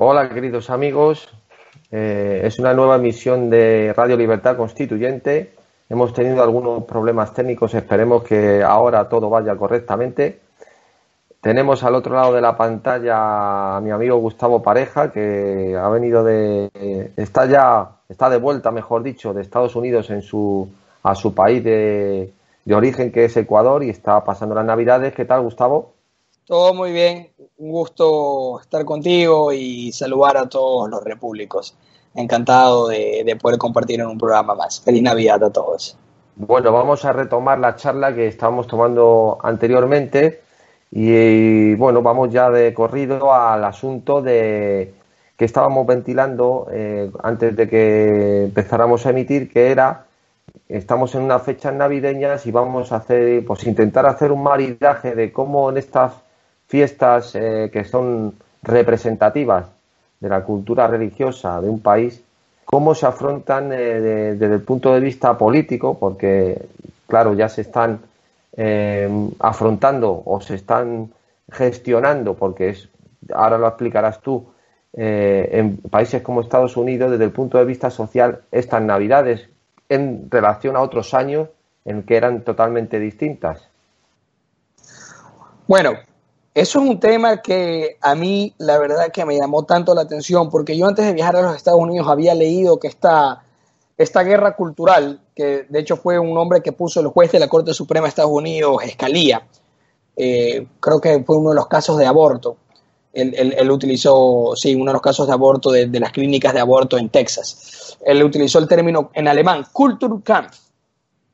[0.00, 1.28] Hola queridos amigos,
[1.90, 5.54] eh, es una nueva emisión de Radio Libertad Constituyente.
[5.88, 10.38] Hemos tenido algunos problemas técnicos, esperemos que ahora todo vaya correctamente.
[11.40, 16.22] Tenemos al otro lado de la pantalla a mi amigo Gustavo Pareja, que ha venido
[16.22, 16.70] de.
[17.16, 20.68] está ya, está de vuelta, mejor dicho, de Estados Unidos en su,
[21.02, 22.32] a su país de,
[22.64, 25.12] de origen, que es Ecuador, y está pasando las Navidades.
[25.12, 25.97] ¿Qué tal, Gustavo?
[26.48, 31.76] Todo muy bien, un gusto estar contigo y saludar a todos los repúblicos.
[32.14, 34.80] Encantado de, poder compartir en un programa más.
[34.80, 35.98] Feliz Navidad a todos.
[36.36, 40.40] Bueno, vamos a retomar la charla que estábamos tomando anteriormente
[40.90, 44.94] y, bueno, vamos ya de corrido al asunto de
[45.36, 50.06] que estábamos ventilando eh, antes de que empezáramos a emitir, que era
[50.66, 55.30] estamos en unas fechas navideñas y vamos a hacer, pues intentar hacer un maridaje de
[55.30, 56.26] cómo en estas
[56.68, 59.66] fiestas eh, que son representativas
[60.20, 62.22] de la cultura religiosa de un país,
[62.64, 66.60] cómo se afrontan eh, desde el punto de vista político, porque,
[67.06, 68.00] claro, ya se están
[68.56, 69.08] eh,
[69.40, 71.10] afrontando o se están
[71.50, 72.88] gestionando, porque es,
[73.34, 74.46] ahora lo explicarás tú,
[75.00, 79.48] en países como Estados Unidos, desde el punto de vista social, estas navidades
[79.88, 81.48] en relación a otros años
[81.84, 83.62] en que eran totalmente distintas.
[85.68, 85.92] Bueno,
[86.60, 90.50] eso es un tema que a mí la verdad que me llamó tanto la atención
[90.50, 93.44] porque yo antes de viajar a los Estados Unidos había leído que esta,
[93.96, 97.46] esta guerra cultural, que de hecho fue un nombre que puso el juez de la
[97.46, 99.46] Corte Suprema de Estados Unidos, Escalía,
[100.16, 102.56] eh, creo que fue uno de los casos de aborto.
[103.12, 107.08] Él, utilizó, sí, uno de los casos de aborto de, las clínicas de aborto en
[107.08, 107.96] Texas.
[108.04, 110.56] Él utilizó el término en alemán, Kulturkampf,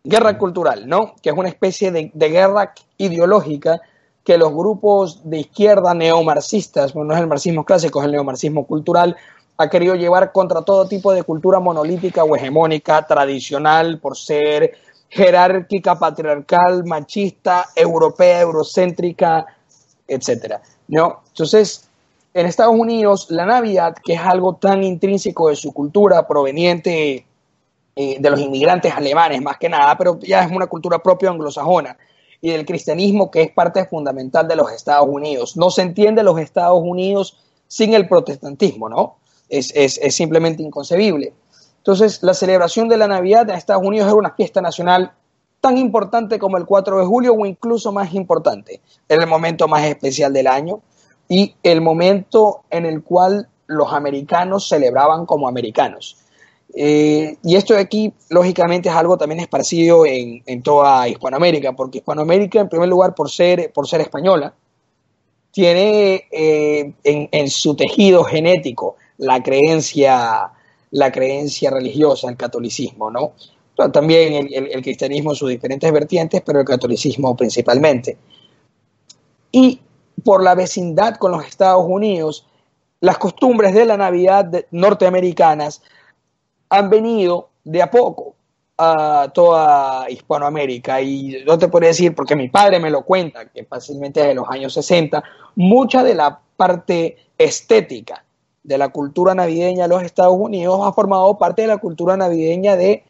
[0.02, 1.14] guerra cultural, ¿no?
[1.22, 3.80] Que es una especie de guerra ideológica
[4.24, 8.66] que los grupos de izquierda neomarxistas, bueno, no es el marxismo clásico, es el neomarxismo
[8.66, 9.16] cultural,
[9.56, 14.76] ha querido llevar contra todo tipo de cultura monolítica o hegemónica, tradicional, por ser
[15.08, 19.46] jerárquica, patriarcal, machista, europea, eurocéntrica,
[20.08, 20.56] etc.
[20.88, 21.20] ¿no?
[21.28, 21.88] Entonces,
[22.32, 27.26] en Estados Unidos, la Navidad, que es algo tan intrínseco de su cultura, proveniente
[27.94, 31.96] eh, de los inmigrantes alemanes más que nada, pero ya es una cultura propia anglosajona,
[32.44, 35.56] y del cristianismo que es parte fundamental de los Estados Unidos.
[35.56, 37.38] No se entiende los Estados Unidos
[37.68, 39.16] sin el protestantismo, ¿no?
[39.48, 39.72] Es,
[40.14, 41.32] simplemente inconcebible.
[41.78, 45.12] Entonces, la celebración de la Navidad en Estados Unidos era una fiesta nacional
[45.62, 48.82] tan importante como el 4 de julio o incluso más importante.
[49.08, 50.82] Era el momento más especial del año
[51.26, 56.18] y el momento en el cual los americanos celebraban como americanos.
[56.72, 62.60] Eh, y esto de aquí, lógicamente, es algo también esparcido en, toda Hispanoamérica, porque Hispanoamérica,
[62.60, 64.54] en primer lugar, por ser, por ser española,
[65.52, 70.50] tiene eh, en, su tejido genético la creencia,
[70.90, 73.32] la creencia religiosa, el catolicismo, ¿no?
[73.92, 78.16] también el, el cristianismo en sus diferentes vertientes, pero el catolicismo principalmente.
[79.50, 79.80] Y
[80.24, 82.46] por la vecindad con los Estados Unidos,
[83.00, 85.82] las costumbres de la Navidad norteamericanas
[86.78, 88.34] han venido de a poco
[88.76, 93.64] a toda Hispanoamérica y yo te puedo decir, porque mi padre me lo cuenta, que
[93.64, 95.22] fácilmente de los años 60,
[95.54, 98.24] mucha de la parte estética
[98.62, 102.76] de la cultura navideña de los Estados Unidos ha formado parte de la cultura navideña
[102.76, 103.04] de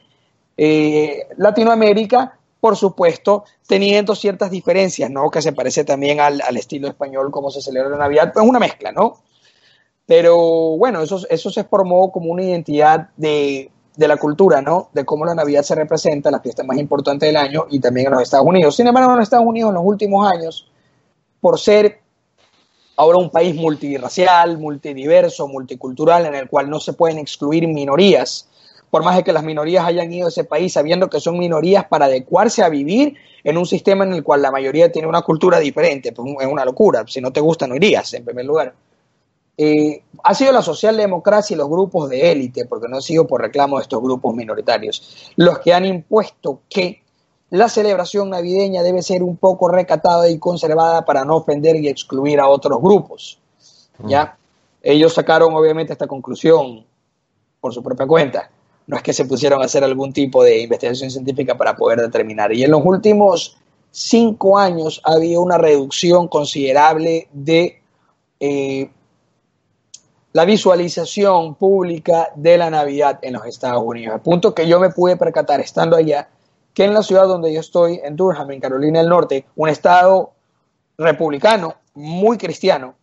[0.56, 5.30] eh, Latinoamérica, por supuesto, teniendo ciertas diferencias, ¿no?
[5.30, 8.58] Que se parece también al, estilo español, como se celebra la Navidad, pues es una
[8.58, 9.18] mezcla, ¿no?
[10.06, 10.36] Pero
[10.76, 14.90] bueno, eso, eso se formó como una identidad de, la cultura, ¿no?
[14.92, 18.12] De cómo la Navidad se representa, la fiesta más importante del año y también en
[18.12, 18.76] los Estados Unidos.
[18.76, 20.68] Sin embargo, en los Estados Unidos en los últimos años,
[21.40, 22.00] por ser
[22.96, 28.48] ahora un país multirracial, multidiverso, multicultural, en el cual no se pueden excluir minorías,
[28.90, 31.86] por más de que las minorías hayan ido a ese país sabiendo que son minorías
[31.86, 35.58] para adecuarse a vivir en un sistema en el cual la mayoría tiene una cultura
[35.58, 37.04] diferente, pues es una locura.
[37.06, 38.74] Si no te gusta, no irías, en primer lugar.
[39.56, 43.40] Eh, ha sido la socialdemocracia y los grupos de élite, porque no ha sido por
[43.40, 47.02] reclamo de estos grupos minoritarios, los que han impuesto que
[47.50, 52.40] la celebración navideña debe ser un poco recatada y conservada para no ofender y excluir
[52.40, 53.38] a otros grupos.
[54.06, 54.36] ¿ya?
[54.82, 56.84] Ellos sacaron obviamente esta conclusión
[57.60, 58.50] por su propia cuenta.
[58.86, 62.52] No es que se pusieron a hacer algún tipo de investigación científica para poder determinar.
[62.52, 63.56] Y en los últimos
[63.92, 67.80] cinco años ha habido una reducción considerable de
[68.40, 68.90] eh,
[70.34, 74.14] la visualización pública de la Navidad en los Estados Unidos.
[74.14, 76.28] Al punto que yo me pude percatar estando allá
[76.74, 80.32] que en la ciudad donde yo estoy, en Durham, en Carolina del Norte, un estado
[80.98, 82.96] republicano, muy cristiano,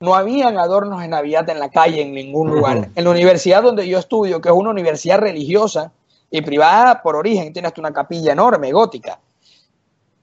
[0.00, 2.88] no habían adornos de Navidad en la calle en ningún lugar.
[2.96, 5.92] En la universidad donde yo estudio, que es una universidad religiosa
[6.32, 9.20] y privada por origen, tiene hasta una capilla enorme, gótica,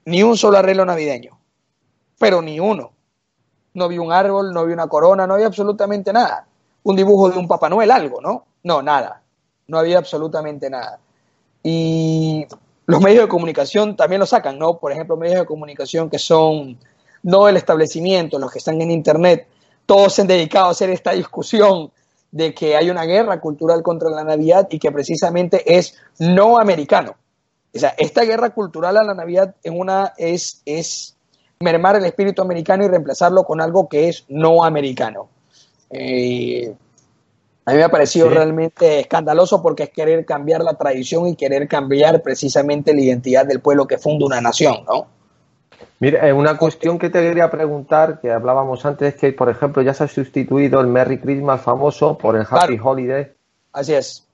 [0.04, 1.38] ni un solo arreglo navideño,
[2.18, 2.92] pero ni uno.
[3.72, 6.48] No vi un árbol, no vi una corona, no había absolutamente nada.
[6.82, 8.46] Un dibujo de un Papá Noel, algo, ¿no?
[8.62, 9.22] No, nada.
[9.68, 10.98] No había absolutamente nada.
[11.62, 12.46] Y
[12.86, 14.78] los medios de comunicación también lo sacan, ¿no?
[14.78, 16.78] Por ejemplo, medios de comunicación que son
[17.22, 19.46] no el establecimiento, los que están en Internet,
[19.86, 21.90] todos se han dedicado a hacer esta discusión
[22.30, 27.16] de que hay una guerra cultural contra la Navidad y que precisamente es no americano.
[27.74, 31.16] O sea, esta guerra cultural a la Navidad en una, es, es
[31.60, 35.28] mermar el espíritu americano y reemplazarlo con algo que es no americano.
[35.90, 36.72] Eh,
[37.64, 41.68] a mí me ha parecido realmente escandaloso porque es querer cambiar la tradición y querer
[41.68, 45.06] cambiar precisamente la identidad del pueblo que funda una nación, ¿no?
[45.98, 49.82] Mira, eh, una cuestión que te quería preguntar, que hablábamos antes, es que, por ejemplo,
[49.82, 53.32] ya se ha sustituido el Merry Christmas famoso por el Happy Holiday.
[53.72, 54.26] Así es.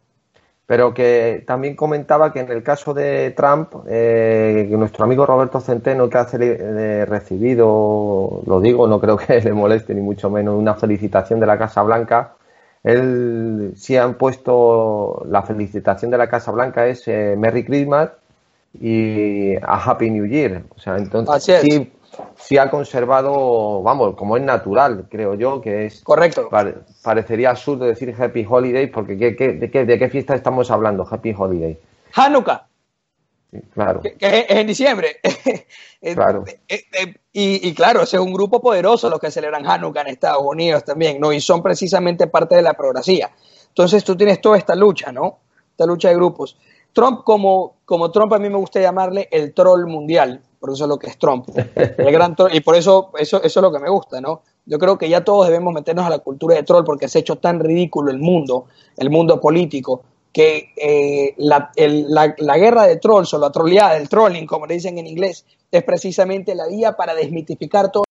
[0.66, 5.60] Pero que también comentaba que en el caso de Trump, eh, que nuestro amigo Roberto
[5.60, 10.58] Centeno, que ha eh, recibido, lo digo, no creo que le moleste ni mucho menos,
[10.58, 12.34] una felicitación de la Casa Blanca,
[12.82, 18.10] él sí han puesto la felicitación de la Casa Blanca es Merry Christmas
[18.80, 20.62] y a Happy New Year.
[20.76, 21.92] O sea, entonces sí,
[22.36, 26.02] sí, ha conservado, vamos, como es natural, creo yo, que es.
[26.02, 26.48] Correcto.
[27.02, 31.06] parecería absurdo decir Happy Holiday, porque ¿qué, qué, de, qué, ¿de qué fiesta estamos hablando?
[31.08, 31.78] Happy Holiday.
[32.14, 32.66] Hanukkah.
[33.74, 34.00] claro.
[34.00, 35.20] Que, es en diciembre.
[36.14, 36.44] claro.
[36.68, 40.08] Eh, eh, y, y, claro, ese es un grupo poderoso los que celebran Hanukkah en
[40.08, 41.32] Estados Unidos también, ¿no?
[41.32, 43.30] Y son precisamente parte de la progresía.
[43.68, 45.40] Entonces tú tienes toda esta lucha, ¿no?
[45.70, 46.56] Esta lucha de grupos.
[46.96, 50.40] Trump, como, como Trump, a mí me gusta llamarle el troll mundial,
[50.72, 51.48] es lo que es Trump.
[51.76, 54.42] El gran y por eso, eso, eso es lo que me gusta, ¿no?
[54.64, 57.20] Yo creo que ya todos debemos meternos a la cultura de troll porque se ha
[57.20, 58.66] hecho tan ridículo el mundo,
[58.96, 60.02] el mundo político,
[60.32, 64.98] que eh, la, la, guerra de trolls o la troleada, del trolling, como le dicen
[64.98, 68.04] en inglés, es precisamente la vía para desmitificar todo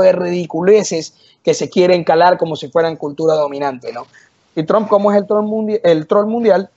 [0.00, 4.06] de ridiculeces que se quieren calar como si fueran cultura dominante, ¿no?
[4.54, 6.70] Y Trump, como es el troll, el troll mundial,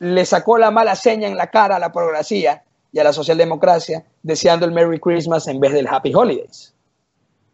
[0.00, 2.62] le sacó la mala seña en la cara a la progresía
[2.94, 6.72] y a la socialdemocracia, deseando el Merry Christmas en vez del Happy Holidays.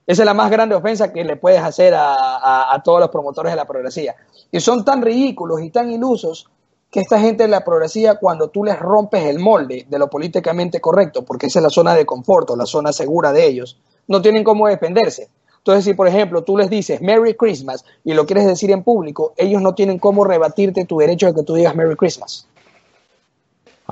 [0.06, 3.56] Esa es la más grande ofensa que le puedes hacer a, todos los promotores de
[3.56, 4.14] la progresía.
[4.52, 6.50] Y son tan ridículos y tan ilusos
[6.90, 10.78] que esta gente de la progresía, cuando tú les rompes el molde de lo políticamente
[10.78, 13.78] correcto, porque esa es la zona de confort, la zona segura de ellos,
[14.08, 15.30] no tienen cómo defenderse.
[15.56, 19.32] Entonces, si por ejemplo tú les dices Merry Christmas y lo quieres decir en público,
[19.38, 22.46] ellos no tienen cómo rebatirte tu derecho de que tú digas Merry Christmas.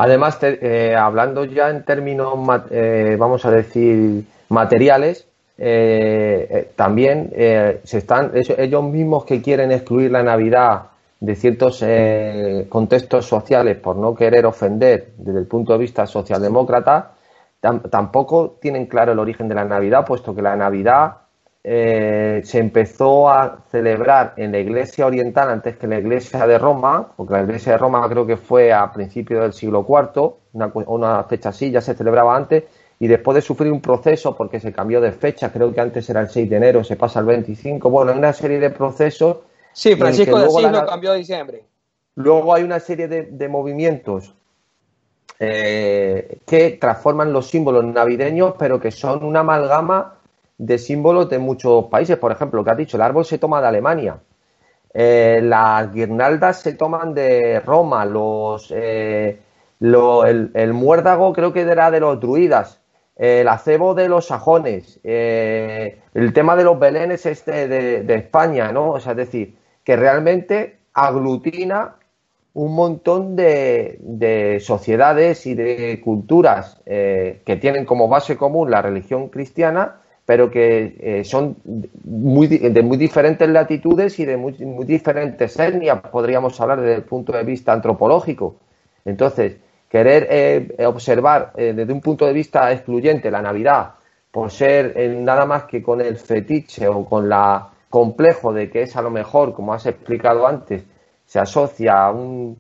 [0.01, 2.39] Además, eh, hablando ya en términos,
[2.71, 5.27] eh, vamos a decir, materiales,
[5.59, 7.33] eh, también
[7.83, 10.83] se están ellos mismos que quieren excluir la Navidad
[11.19, 11.85] de ciertos
[12.69, 17.15] contextos sociales por no querer ofender desde el punto de vista socialdemócrata,
[17.91, 21.17] tampoco tienen claro el origen de la Navidad, puesto que la Navidad
[21.65, 27.13] eh, se empezó a celebrar en la iglesia oriental antes que la iglesia de Roma,
[27.17, 31.25] porque la iglesia de Roma creo que fue a principios del siglo IV, una, una,
[31.25, 32.65] fecha así, ya se celebraba antes,
[33.01, 36.21] y después de sufrir un proceso, porque se cambió de fecha, creo que antes era
[36.21, 39.39] el 6 de enero, se pasa al 25, bueno, hay una serie de procesos.
[39.73, 41.65] Sí, Francisco de Asís lo cambió a diciembre.
[42.15, 44.35] Luego hay una serie de, movimientos
[45.39, 50.18] eh, que transforman los símbolos navideños, pero que son una amalgama
[50.59, 52.19] de símbolos de muchos países.
[52.19, 54.19] Por ejemplo, lo que has dicho, el árbol se toma de Alemania.
[54.93, 58.05] Eh, las guirnaldas se toman de Roma.
[58.05, 59.39] Los, eh,
[59.81, 62.81] el, muérdago creo que era de los druidas.
[63.17, 65.01] el acebo de los sajones.
[65.05, 68.97] Eh, el tema de los belenes este de, España, ¿no?
[68.97, 71.95] Es decir, que realmente aglutina
[72.55, 79.29] un montón de, de, sociedades y de culturas que tienen como base común la religión
[79.29, 81.57] cristiana pero que eh, son
[82.05, 84.53] muy, de muy diferentes latitudes y de muy,
[84.85, 88.57] diferentes etnias, podríamos hablar desde el punto de vista antropológico.
[89.07, 89.57] Entonces,
[89.89, 93.95] querer eh, observar eh, desde un punto de vista excluyente la Navidad
[94.31, 98.97] por ser nada más que con el fetiche o con la complejo de que es
[98.97, 100.85] a lo mejor, como has explicado antes,
[101.25, 102.59] se asocia a un,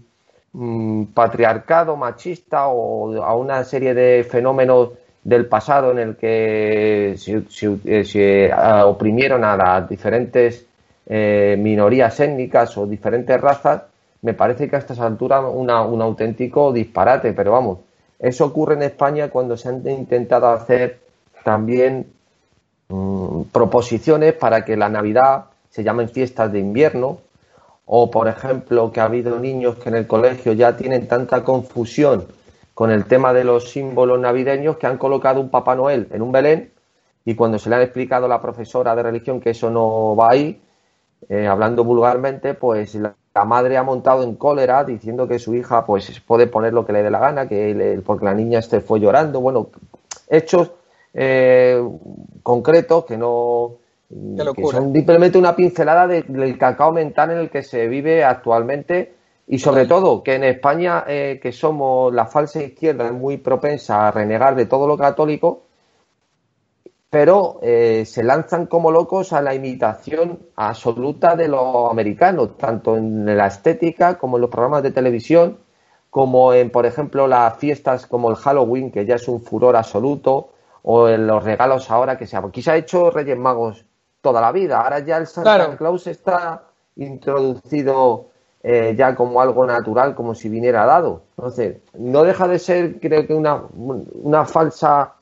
[1.13, 4.93] patriarcado machista o a una serie de fenómenos
[5.25, 7.43] del pasado en el que se,
[7.85, 8.53] eh,
[8.85, 10.67] oprimieron a las diferentes
[11.07, 13.83] eh, minorías étnicas o diferentes razas,
[14.23, 17.79] me parece que a estas alturas una, un auténtico disparate, pero vamos,
[18.19, 20.99] eso ocurre en España cuando se han intentado hacer
[21.45, 22.07] también
[22.89, 27.19] mm, proposiciones para que la Navidad se llamen fiestas de invierno
[27.87, 32.27] o, por ejemplo, que ha habido niños que en el colegio ya tienen tanta confusión
[32.78, 36.30] con el tema de los símbolos navideños que han colocado un Papá Noel en un
[36.30, 36.70] Belén
[37.25, 40.28] y cuando se le ha explicado a la profesora de religión que eso no va
[40.30, 40.62] ahí,
[41.28, 45.85] eh, hablando vulgarmente, pues la, la madre ha montado en cólera diciendo que su hija
[45.85, 49.00] pues puede poner lo que le dé la gana, que porque la niña este fue
[49.00, 49.70] llorando, bueno,
[50.28, 50.70] hechos
[51.14, 51.82] eh,
[52.44, 57.88] concretos que no que son simplemente una pincelada del cacao mental en el que se
[57.88, 59.18] vive actualmente
[59.49, 64.07] y sobre todo que en España eh, que somos la falsa izquierda es muy propensa
[64.07, 65.62] a renegar de todo lo católico
[67.11, 73.25] pero eh, se lanzan como locos a la imitación absoluta de los americanos, tanto en
[73.37, 75.59] la estética como en los programas de televisión,
[76.11, 80.50] como en, por ejemplo, las fiestas como el Halloween, que ya es un furor absoluto,
[80.83, 82.40] o en los regalos ahora que se ha...
[82.40, 83.85] Aquí se ha hecho Reyes Magos
[84.21, 86.64] toda la vida, ahora ya el Santa Claus está
[86.97, 88.26] introducido
[88.62, 91.23] eh, ya como algo natural, como si viniera dado.
[91.37, 95.15] Entonces, no deja de ser, creo que, una, una falsa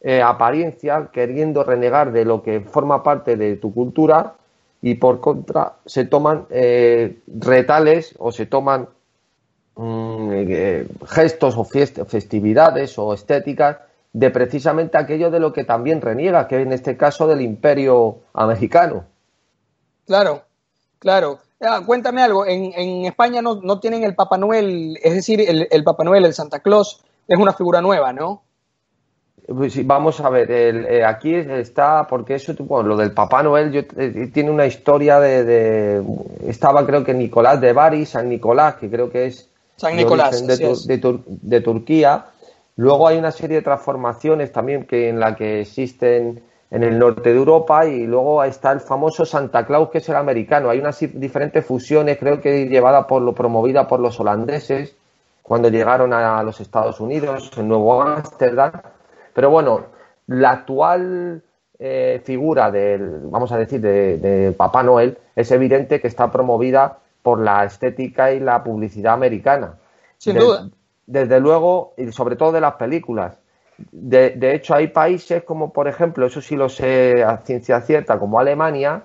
[0.00, 4.34] eh, apariencia, queriendo renegar de lo que forma parte de tu cultura
[4.80, 8.88] y por contra se toman eh, retales o se toman
[9.76, 10.30] mm,
[11.06, 13.76] gestos o festividades o estéticas
[14.12, 19.04] de precisamente aquello de lo que también reniega, que en este caso del imperio americano.
[20.06, 20.42] Claro,
[20.98, 21.38] claro.
[21.60, 25.68] Ah, cuéntame algo, en, en España no, no, tienen el Papá Noel, es decir, el,
[25.70, 28.42] el Papá Noel, el Santa Claus, es una figura nueva, ¿no?
[29.46, 34.30] Pues vamos a ver, eh, aquí está, porque eso, lo del Papá Noel yo, eh,
[34.32, 36.02] tiene una historia de,
[36.46, 39.48] Estaba creo que Nicolás de Bari, San Nicolás, que creo que es...
[39.76, 42.26] San Nicolás, de, Turquía.
[42.76, 47.30] Luego hay una serie de transformaciones también que en la que existen en el norte
[47.30, 50.70] de Europa y luego está el famoso Santa Claus que es el americano.
[50.70, 54.94] Hay unas diferentes fusiones, creo que llevada por lo promovida por los holandeses
[55.42, 58.72] cuando llegaron a los Estados Unidos, en Nuevo Ámsterdam
[59.32, 59.86] pero bueno,
[60.26, 61.42] la actual
[61.78, 67.40] eh, figura del, vamos a decir, de, Papá Noel es evidente que está promovida por
[67.40, 69.74] la estética y la publicidad americana.
[70.18, 70.68] Sin duda.
[71.06, 73.38] Desde luego, y sobre todo de las películas.
[73.92, 78.18] De, de, hecho, hay países como, por ejemplo, eso sí lo sé a ciencia cierta,
[78.18, 79.04] como Alemania,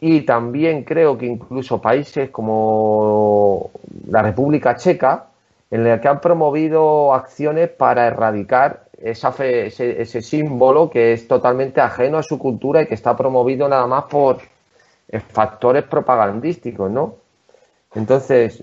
[0.00, 3.70] y también creo que incluso países como
[4.08, 5.26] la República Checa,
[5.70, 11.80] en el que han promovido acciones para erradicar esa ese, ese, símbolo que es totalmente
[11.80, 14.38] ajeno a su cultura y que está promovido nada más por
[15.08, 17.16] eh, factores propagandísticos, ¿no?
[17.94, 18.60] Entonces,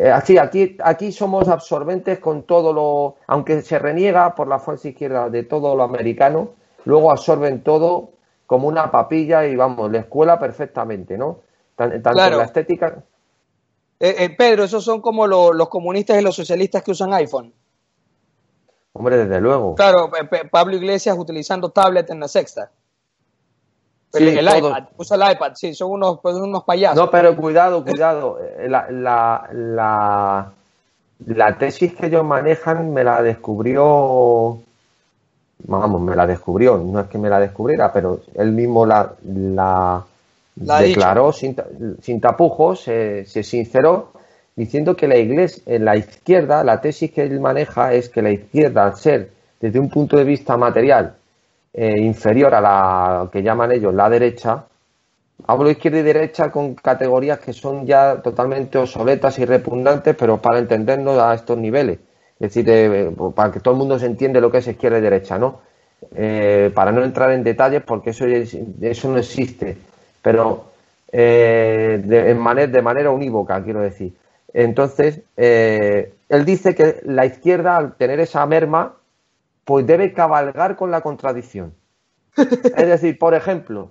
[0.00, 4.88] eh, así, aquí, aquí somos absorbentes con todo lo, aunque se reniega por la fuerza
[4.88, 6.50] izquierda de todo lo americano,
[6.84, 8.10] luego absorben todo
[8.46, 11.40] como una papilla y vamos, la escuela perfectamente, ¿no?
[11.74, 13.02] Tanto la estética.
[13.98, 17.52] Eh, Pedro, esos son como los comunistas y los socialistas que usan iPhone.
[18.92, 19.74] Hombre, desde luego.
[19.74, 20.10] Claro,
[20.50, 22.70] Pablo Iglesias utilizando tablet en la sexta.
[24.14, 26.96] El, iPad, usa el iPad, sí, son unos, pues, unos payasos.
[26.96, 28.38] No, pero cuidado, cuidado.
[28.40, 30.52] Eh, la, la, la,
[31.26, 34.58] la, tesis que ellos manejan me la descubrió,
[35.64, 40.04] vamos, me la descubrió, no es que me la descubriera, pero él mismo la, la,
[40.56, 41.54] declaró sin,
[42.00, 44.12] sin, tapujos, se, se sinceró
[44.56, 48.30] diciendo que la iglesia, eh, la izquierda, la tesis que él maneja es que la
[48.30, 51.17] izquierda, al ser desde un punto de vista material
[51.78, 54.64] eh, inferior a la que llaman ellos la derecha,
[55.46, 60.58] hablo izquierda y derecha con categorías que son ya totalmente obsoletas y repugnantes, pero para
[60.58, 61.98] entendernos a estos niveles.
[62.40, 65.02] Es decir, eh, para que todo el mundo se entienda lo que es izquierda y
[65.02, 65.60] derecha, ¿no?
[66.74, 69.76] para no entrar en detalles, porque eso, eso no existe,
[70.22, 70.66] pero
[71.10, 74.14] de, de manera unívoca, quiero decir.
[74.52, 78.94] Entonces, eh, él dice que la izquierda, al tener esa merma,
[79.68, 81.74] pues debe cabalgar con la contradicción.
[82.38, 83.90] es decir, por ejemplo,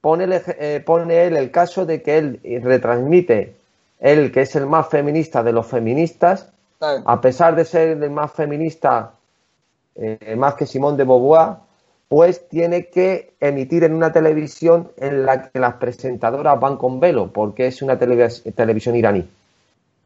[0.00, 3.54] pone, eh, pone él el caso de que él retransmite,
[4.00, 8.32] él que es el más feminista de los feministas, a pesar de ser el más
[8.32, 9.16] feminista,
[9.96, 11.56] eh, más que Simón de Beauvoir,
[12.08, 17.30] pues tiene que emitir en una televisión en la que las presentadoras van con velo,
[17.34, 19.28] porque es una televisión iraní.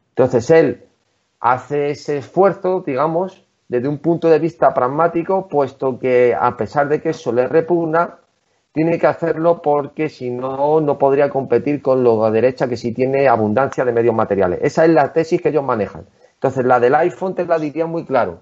[0.09, 0.83] Entonces él
[1.39, 7.01] hace ese esfuerzo, digamos, desde un punto de vista pragmático, puesto que a pesar de
[7.01, 8.19] que eso le repugna,
[8.71, 13.27] tiene que hacerlo porque si no, no podría competir con de derecha que sí tiene
[13.27, 14.59] abundancia de medios materiales.
[14.63, 16.05] Esa es la tesis que ellos manejan.
[16.33, 18.39] Entonces, la del iPhone te la dirían muy claro.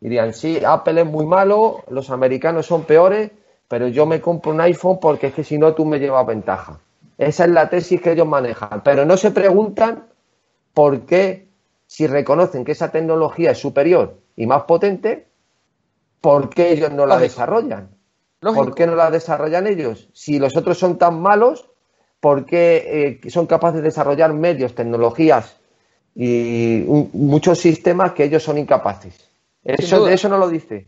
[0.00, 3.30] Dirían, sí, Apple es muy malo, los americanos son peores,
[3.68, 6.80] pero yo me compro un iPhone porque es que si no tú me llevas ventaja.
[7.16, 8.82] Esa es la tesis que ellos manejan.
[8.84, 10.04] Pero no se preguntan
[10.74, 11.48] por qué,
[11.86, 15.26] si reconocen que esa tecnología es superior y más potente,
[16.20, 17.90] ¿por qué ellos no la desarrollan?
[18.40, 20.08] ¿Por qué no la desarrollan ellos?
[20.12, 21.68] Si los otros son tan malos,
[22.20, 25.56] ¿por qué eh, son capaces de desarrollar medios, tecnologías
[26.14, 29.28] y muchos sistemas que ellos son incapaces?
[29.64, 30.86] Eso, eso no lo dice.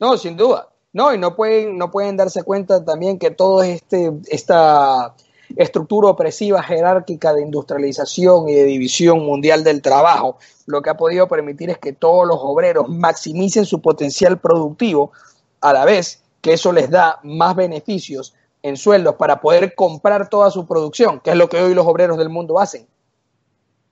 [0.00, 0.68] No, sin duda.
[0.92, 5.14] No, y no pueden, no pueden darse cuenta también que toda este, esta
[5.54, 11.28] estructura opresiva jerárquica de industrialización y de división mundial del trabajo, lo que ha podido
[11.28, 15.12] permitir es que todos los obreros maximicen su potencial productivo,
[15.60, 20.50] a la vez que eso les da más beneficios en sueldos para poder comprar toda
[20.50, 22.86] su producción, que es lo que hoy los obreros del mundo hacen.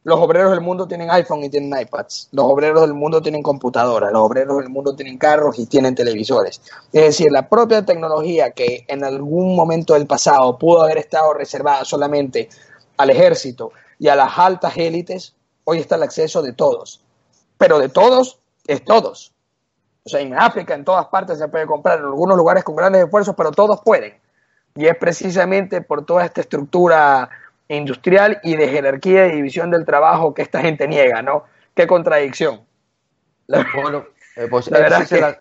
[0.05, 2.29] Los obreros del mundo tienen iPhone y tienen iPads.
[2.33, 4.13] Los obreros del mundo tienen computadoras.
[4.13, 6.61] Los obreros del mundo tienen carros y tienen televisores.
[6.93, 11.87] Es decir, la propia tecnología que en algún momento del pasado pudo haber estado reservada
[11.87, 12.51] solamente
[12.99, 15.34] al ejército y a las altas élites,
[15.65, 17.03] hoy está el acceso de todos.
[17.59, 19.33] Pero de todos es todos.
[20.05, 23.05] O sea, en África, en todas partes se puede comprar, en algunos lugares con grandes
[23.05, 24.15] esfuerzos, pero todos pueden.
[24.75, 27.31] Y es precisamente por toda esta estructura
[27.69, 31.45] industrial y de jerarquía y división del trabajo que esta gente niega, ¿no?
[31.75, 32.61] Qué contradicción.
[33.49, 34.05] bueno,
[34.37, 35.39] eh, pues ese,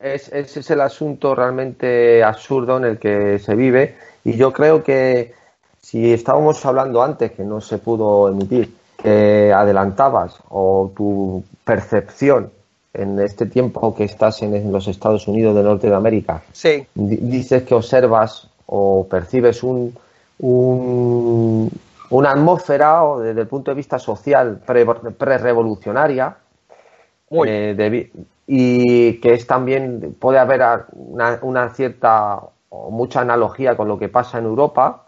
[0.00, 5.34] es el, asunto realmente absurdo en el que se vive y yo creo que
[5.80, 12.50] si estábamos hablando antes que no se pudo emitir, que adelantabas o tu percepción
[12.92, 16.86] en este tiempo que estás en los Estados Unidos de Norte de América, sí.
[16.94, 19.94] dices que observas o percibes un,
[22.10, 26.36] una atmósfera o desde el punto de vista social pre-revolucionaria
[27.46, 28.10] eh,
[28.46, 34.38] y que es también puede haber una, cierta o mucha analogía con lo que pasa
[34.38, 35.04] en Europa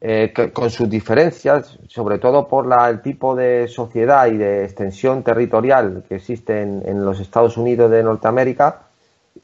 [0.00, 5.24] eh, con sus diferencias sobre todo por la, el tipo de sociedad y de extensión
[5.24, 8.88] territorial que existe en los Estados Unidos de Norteamérica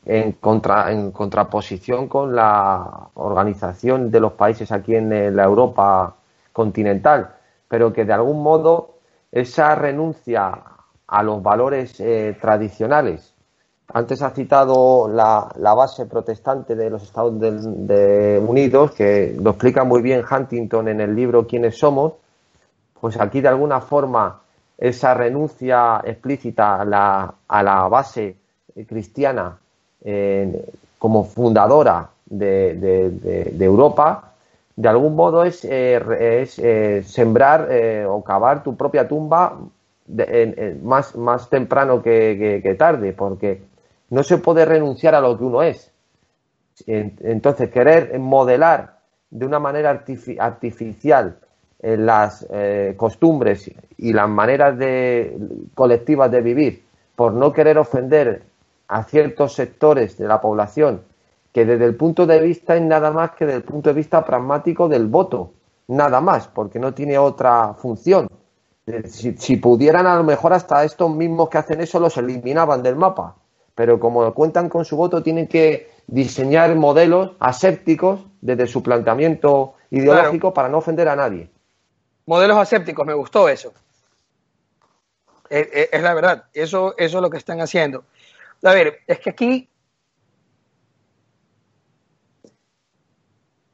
[0.05, 6.15] en, contra, en contraposición con la organización de los países aquí en la Europa
[6.53, 7.35] continental,
[7.69, 8.95] pero que de algún modo
[9.33, 10.63] esa renuncia
[11.07, 13.34] a los valores eh, tradicionales.
[13.93, 20.25] Antes ha citado la, base protestante de los Estados Unidos, que lo explica muy bien
[20.29, 22.15] Huntington en el libro Quiénes somos,
[23.01, 24.41] pues aquí de alguna forma
[24.79, 28.37] esa renuncia explícita a la, a la base
[28.89, 29.59] cristiana
[30.99, 34.33] como fundadora de, Europa,
[34.77, 36.01] de algún modo es, eh,
[36.59, 39.59] eh, sembrar eh, o cavar tu propia tumba
[40.83, 43.63] más, más temprano que, tarde, porque
[44.11, 45.91] no se puede renunciar a lo que uno es.
[46.87, 48.99] Entonces, querer modelar
[49.31, 49.91] de una manera
[50.39, 51.39] artificial
[51.81, 52.47] las
[52.97, 55.37] costumbres y las maneras de,
[55.75, 58.43] colectivas de vivir por no querer ofender
[58.89, 61.03] a ciertos sectores de la población
[61.55, 64.25] que desde el punto de vista es nada más que desde el punto de vista
[64.25, 65.53] pragmático del voto,
[65.87, 68.29] nada más, porque no tiene otra función.
[68.87, 72.97] Eh, si, pudieran, a lo mejor hasta estos mismos que hacen eso los eliminaban del
[72.97, 73.37] mapa,
[73.75, 80.53] pero como cuentan con su voto, tienen que diseñar modelos asépticos desde su planteamiento ideológico
[80.55, 81.51] para no ofender a nadie.
[82.27, 83.73] Modelos asépticos, me gustó eso.
[85.51, 88.05] Es, es, la verdad, eso, eso es lo que están haciendo.
[88.63, 89.69] A ver, es que aquí.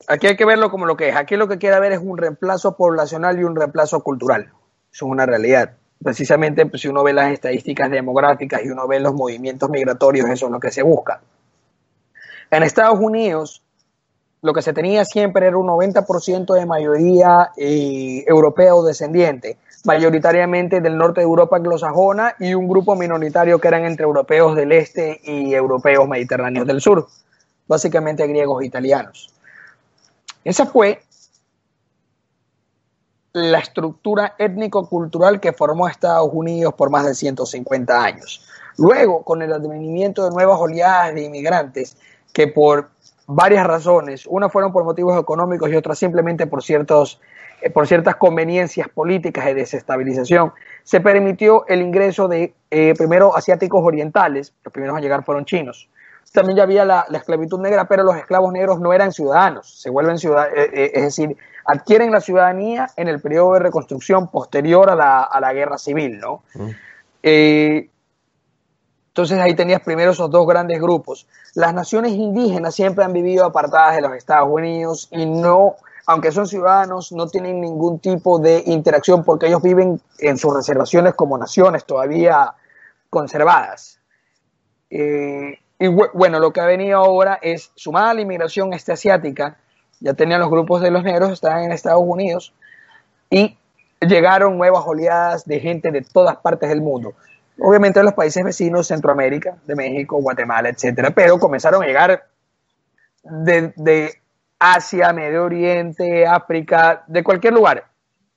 [0.09, 1.17] Aquí hay que verlo como lo que es.
[1.17, 4.53] Aquí lo que quiere ver es un reemplazo poblacional y un reemplazo cultural.
[4.93, 5.77] Eso es una realidad.
[6.03, 10.47] Precisamente pues, si uno ve las estadísticas demográficas y uno ve los movimientos migratorios, eso
[10.47, 11.21] es lo que se busca.
[12.51, 13.63] En Estados Unidos,
[14.43, 20.81] lo que se tenía siempre era un 90% de mayoría eh, europea o descendiente mayoritariamente
[20.81, 25.21] del norte de Europa anglosajona y un grupo minoritario que eran entre europeos del este
[25.25, 27.09] y europeos mediterráneos del sur,
[27.67, 29.33] básicamente griegos e italianos.
[30.45, 31.03] Esa fue
[33.33, 38.45] la estructura étnico-cultural que formó Estados Unidos por más de 150 años.
[38.77, 41.97] Luego, con el advenimiento de nuevas oleadas de inmigrantes,
[42.33, 42.91] que por
[43.27, 47.21] varias razones, unas fueron por motivos económicos y otras simplemente por, ciertos,
[47.61, 53.83] eh, por ciertas conveniencias políticas de desestabilización, se permitió el ingreso de eh, primero asiáticos
[53.85, 55.89] orientales, los primeros a llegar fueron chinos.
[56.33, 60.19] También ya había la, esclavitud negra, pero los esclavos negros no eran ciudadanos, se vuelven
[60.19, 65.23] ciudadanos, eh, es decir, adquieren la ciudadanía en el periodo de reconstrucción posterior a la,
[65.23, 66.43] a la guerra civil, ¿no?
[66.55, 66.71] Mm.
[69.09, 71.27] entonces ahí tenías primero esos dos grandes grupos.
[71.55, 76.47] Las naciones indígenas siempre han vivido apartadas de los Estados Unidos y no, aunque son
[76.47, 81.85] ciudadanos, no tienen ningún tipo de interacción porque ellos viven en sus reservaciones como naciones
[81.85, 82.55] todavía
[83.11, 83.99] conservadas.
[84.91, 89.57] Eh, y bueno, lo que ha venido ahora es sumada a la inmigración este asiática,
[89.99, 92.55] ya tenían los grupos de los negros, estaban en Estados Unidos,
[93.29, 93.57] y
[94.01, 97.15] llegaron nuevas oleadas de gente de todas partes del mundo
[97.61, 102.27] obviamente de los países vecinos, Centroamérica, de México, Guatemala, etcétera, pero comenzaron a llegar
[103.23, 104.15] de,
[104.59, 107.85] Asia, Medio Oriente, África, de cualquier lugar.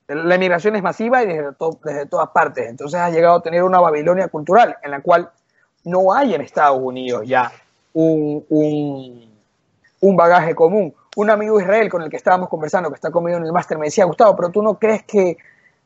[0.08, 1.50] La inmigración es masiva y desde,
[1.84, 2.66] desde todas partes.
[2.68, 5.30] Entonces ha llegado a tener una Babilonia cultural en la cual
[5.84, 7.52] no hay en Estados Unidos ya
[7.92, 8.44] un,
[10.00, 10.94] un bagaje común.
[11.16, 13.86] Un amigo Israel con el que estábamos conversando, que está conmigo en el máster, me
[13.86, 15.36] decía, Gustavo, pero tú no crees que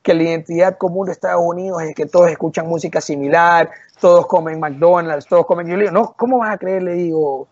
[0.03, 4.61] que la identidad común de Estados Unidos es que todos escuchan música similar, todos comen
[4.61, 5.67] McDonald's, todos comen...
[5.69, 7.49] Yo no, ¿cómo vas a creer, le digo,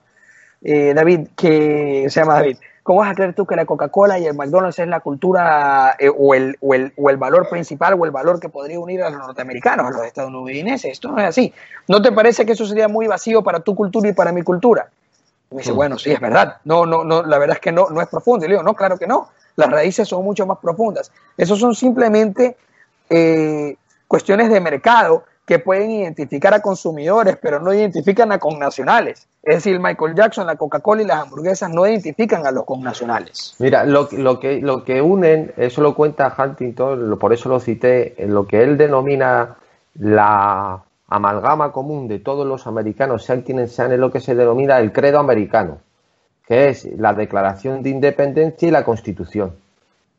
[0.62, 4.26] eh, David, que se llama David, ¿cómo vas a creer tú que la Coca-Cola y
[4.26, 8.04] el McDonald's es la cultura eh, o, el, o, el, o, el, valor principal o
[8.06, 10.92] el valor que podría unir a los norteamericanos, a los estadounidenses?
[10.92, 11.52] Esto no es así.
[11.88, 14.88] ¿No te parece que eso sería muy vacío para tu cultura y para mi cultura?
[15.50, 15.76] me dice, mm.
[15.76, 16.56] bueno, sí, es verdad.
[16.64, 18.44] No, no, no, la verdad es que no, no es profundo.
[18.44, 21.10] Y le digo, no, claro que no las raíces son mucho más profundas.
[21.36, 22.56] Esos son simplemente
[23.10, 29.28] eh, cuestiones de mercado que pueden identificar a consumidores, pero no identifican a connacionales.
[29.42, 33.54] Es decir, Michael Jackson, la Coca-Cola y las hamburguesas no identifican a los connacionales.
[33.58, 38.16] Mira, lo, lo, que, lo que unen, eso lo cuenta Huntington, por eso lo cité,
[38.18, 39.56] lo que él denomina
[39.94, 44.80] la amalgama común de todos los americanos, sean quienes sean, es lo que se denomina
[44.80, 45.78] el credo americano
[46.46, 49.56] que es la Declaración de Independencia y la Constitución.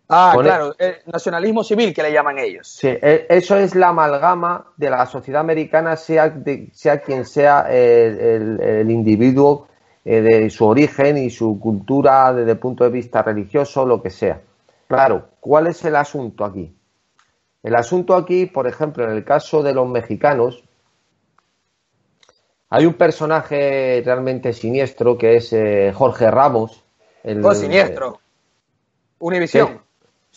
[0.10, 2.68] Ah, claro, el nacionalismo civil que le llaman ellos.
[2.68, 6.34] Sí, e, eso es la amalgama de la sociedad americana, sea,
[6.72, 9.68] sea quien sea el, individuo
[10.06, 14.10] eh, de su origen y su cultura desde el punto de vista religioso, lo que
[14.10, 14.40] sea.
[14.88, 16.74] Claro, ¿cuál es el asunto aquí?
[17.62, 20.64] El asunto aquí, por ejemplo, en el caso de los mexicanos,
[22.70, 26.82] hay un personaje realmente siniestro que es eh, Jorge Ramos.
[27.24, 28.22] El, oh, siniestro.
[29.20, 29.87] Univisión.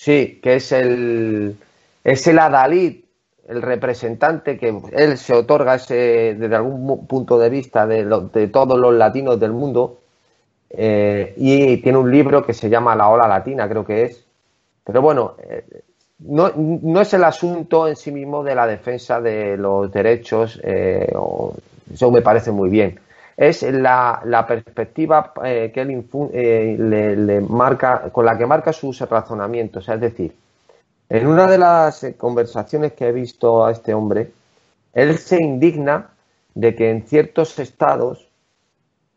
[0.01, 1.57] Sí, que es el,
[2.03, 3.05] es el adalid,
[3.47, 8.79] el representante que él se otorga ese, desde algún punto de vista de, de todos
[8.79, 9.99] los latinos del mundo.
[10.71, 14.25] Eh, y tiene un libro que se llama La Ola Latina, creo que es.
[14.85, 15.65] Pero bueno, eh,
[16.21, 20.61] no, no, es el asunto en sí mismo de la defensa de los derechos
[21.15, 21.55] o
[21.93, 22.99] eso me parece muy bien.
[23.37, 29.89] Es la, perspectiva eh, que él eh, le, marca, con la que marca sus razonamientos.
[29.89, 30.35] Es decir,
[31.09, 34.31] en una de las eh, conversaciones que he visto a este hombre,
[34.93, 36.11] él se indigna
[36.55, 38.29] de que en ciertos estados,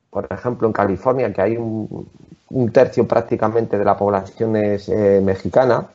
[0.09, 2.07] por ejemplo en California, que hay un,
[2.71, 5.87] tercio prácticamente de la población es mexicana,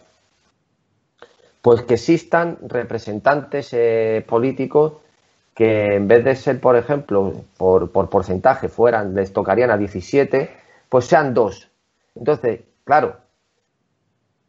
[1.63, 3.71] pues que existan representantes
[4.27, 4.95] políticos
[5.59, 10.51] que en vez de ser, por ejemplo, por, porcentaje fueran, les tocarían a 17,
[10.89, 11.69] pues sean dos.
[12.15, 13.17] Entonces, claro,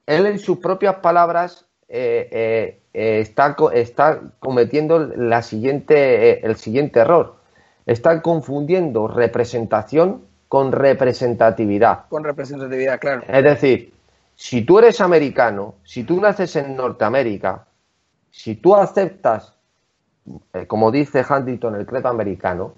[0.06, 7.00] él en sus propias palabras eh, eh, eh, está, está, cometiendo la siguiente, el siguiente
[7.00, 7.38] error.
[7.88, 12.08] Está confundiendo representación con representatividad.
[12.10, 13.24] Con representatividad, claro.
[13.28, 13.96] Es decir,
[14.36, 17.66] si tú eres americano, si tú naces en Norteamérica,
[18.30, 19.56] si tú aceptas
[20.54, 22.74] eh, como dice Huntington, el credo americano,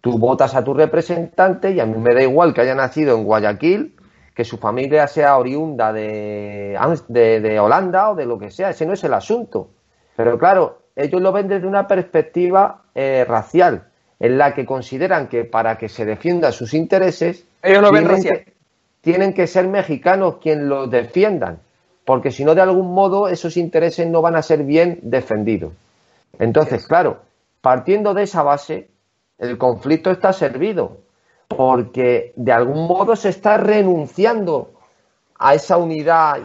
[0.00, 3.24] tú votas a tu representante y a mí me da igual que haya nacido en
[3.24, 3.96] Guayaquil,
[4.34, 8.92] que su familia sea oriunda de, de, Holanda o de lo que sea, ese no
[8.92, 9.70] es el asunto.
[10.16, 13.88] Pero claro, ellos lo ven desde una perspectiva eh, racial,
[14.20, 18.52] en la que consideran que para que se defiendan sus intereses, ellos lo ven Que,
[19.00, 21.58] tienen que ser mexicanos quienes los defiendan,
[22.04, 25.72] porque si no, de algún modo, esos intereses no van a ser bien defendidos.
[26.38, 27.22] Entonces, claro,
[27.60, 28.90] partiendo de esa base,
[29.38, 31.02] el conflicto está servido,
[31.46, 34.72] porque de algún modo se está renunciando
[35.38, 36.40] a esa unidad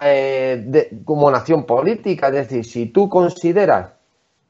[0.00, 2.28] eh, como nación política.
[2.28, 3.92] Es decir, si tú consideras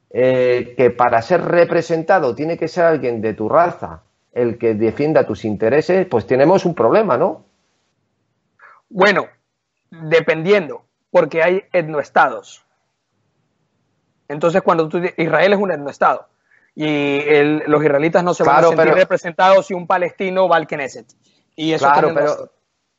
[0.09, 5.27] eh, que para ser representado tiene que ser alguien de tu raza el que defienda
[5.27, 7.45] tus intereses, pues tenemos un problema, ¿no?
[8.89, 9.27] Bueno,
[9.91, 12.65] dependiendo, porque hay etnoestados.
[14.27, 16.27] Entonces, cuando tú Israel es un etnoestado
[16.75, 17.19] y
[17.67, 21.05] los israelitas no se van a sentir representados si un palestino va al Knesset.
[21.55, 22.51] Y eso claro, pero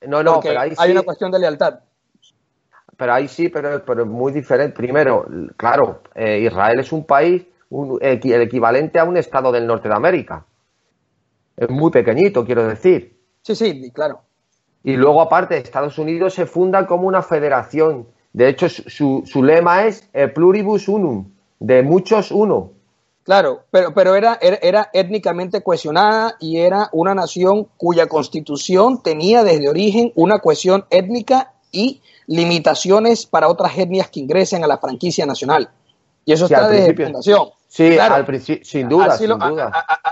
[0.07, 1.81] no, no, pero ahí hay una cuestión de lealtad.
[2.97, 4.77] Pero ahí sí, pero, pero es muy diferente.
[4.77, 9.95] Primero, claro, eh, Israel es un país, el equivalente a un estado del norte de
[9.95, 10.45] América.
[11.57, 13.21] Es muy pequeñito, quiero decir.
[13.43, 14.23] Sí, sí, claro.
[14.85, 18.07] Y luego, aparte, Estados Unidos se funda como una federación.
[18.35, 22.73] De hecho, su, su lema es pluribus unum, de muchos uno.
[23.23, 29.69] Claro, pero, pero era, era, étnicamente cohesionada y era una nación cuya constitución tenía desde
[29.71, 35.71] origen una cohesión étnica y limitaciones para otras etnias que ingresen a la franquicia nacional.
[36.27, 37.49] Y eso está desde la fundación.
[37.67, 39.39] Sí, al sin duda, así, lo,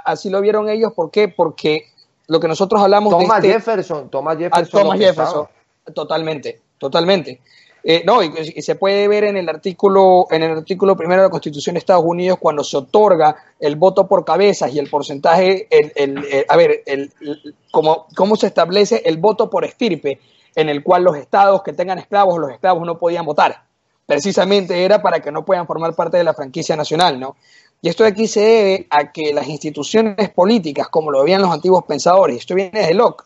[0.04, 0.92] así lo vieron ellos.
[0.94, 1.28] ¿Por qué?
[1.28, 1.86] Porque
[2.28, 4.80] lo que nosotros hablamos Thomas de este, Jefferson, Thomas Jefferson.
[4.80, 5.46] Thomas Jefferson,
[5.94, 7.40] totalmente, totalmente.
[7.84, 8.30] Eh, no, y,
[8.62, 12.04] se puede ver en el artículo, en el artículo primero de la Constitución de Estados
[12.04, 17.12] Unidos cuando se otorga el voto por cabezas y el porcentaje, el, a ver, el,
[17.72, 20.20] cómo, cómo se establece el voto por estirpe,
[20.54, 23.64] en el cual los estados que tengan esclavos, los esclavos no podían votar.
[24.06, 27.36] Precisamente era para que no puedan formar parte de la franquicia nacional, ¿no?
[27.80, 31.50] Y esto de aquí se debe a que las instituciones políticas, como lo veían los
[31.50, 33.24] antiguos pensadores, esto viene de Locke,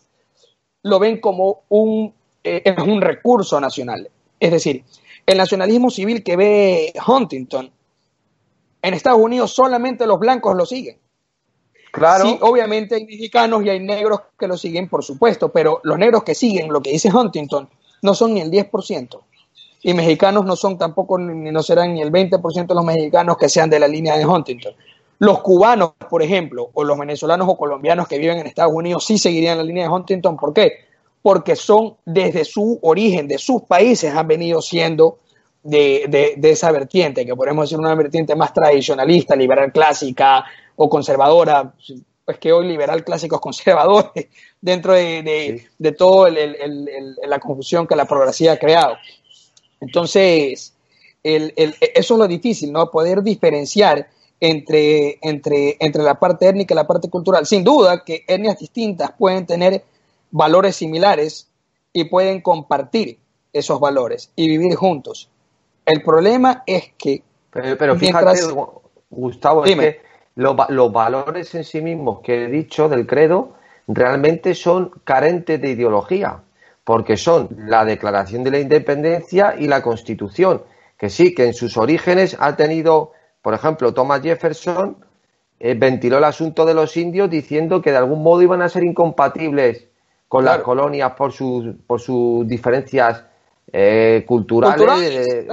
[0.83, 4.09] lo ven como un, eh, es un recurso nacional.
[4.38, 4.85] Es decir,
[5.27, 7.70] el nacionalismo civil que ve Huntington,
[8.83, 10.99] en Estados Unidos solamente los blancos lo siguen.
[11.90, 12.27] Claro.
[12.27, 16.22] Sí, obviamente hay mexicanos y hay negros que lo siguen, por supuesto, pero los negros
[16.25, 17.68] que siguen lo que dice Huntington
[18.03, 19.20] no son ni el 10%.
[19.83, 23.49] Y mexicanos no son tampoco, ni no serán ni el 20% de los mexicanos que
[23.49, 24.75] sean de la línea de Huntington.
[25.18, 29.16] Los cubanos, por ejemplo, o los venezolanos o colombianos que viven en Estados Unidos sí
[29.16, 30.37] seguirían la línea de Huntington.
[30.37, 30.72] ¿Por qué?
[31.27, 35.19] Porque son desde su origen, de sus países, han venido siendo
[35.65, 40.45] de, esa vertiente, que podemos decir una vertiente más tradicionalista, liberal clásica
[40.77, 41.75] o conservadora,
[42.25, 44.29] pues que hoy liberal clásicos conservadores,
[44.61, 48.95] dentro de, de, todo la confusión que la progresía ha creado.
[49.81, 50.75] Entonces,
[51.25, 52.89] eso es lo difícil, ¿no?
[52.89, 54.07] Poder diferenciar
[54.39, 57.47] entre, entre, entre la parte étnica y la parte cultural.
[57.47, 59.83] Sin duda que etnias distintas pueden tener
[60.31, 61.51] valores similares
[61.93, 63.19] y pueden compartir
[63.53, 65.31] esos valores y vivir juntos.
[65.85, 67.23] El problema es que...
[67.51, 68.41] Pero, fíjate,
[69.09, 70.01] Gustavo, es que
[70.35, 73.55] los, valores en sí mismos que he dicho del credo
[73.89, 76.43] realmente son carentes de ideología,
[76.85, 80.65] porque son la Declaración de la Independencia y la Constitución,
[80.99, 84.99] que sí, que en sus orígenes ha tenido, por ejemplo, Thomas Jefferson
[85.59, 88.85] eh, ventiló el asunto de los indios diciendo que de algún modo iban a ser
[88.85, 89.89] incompatibles
[90.29, 93.25] con las colonias por sus, por sus diferencias
[93.73, 95.49] eh, culturales, eh,